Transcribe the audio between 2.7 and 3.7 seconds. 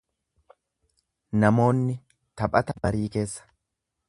barii keessa.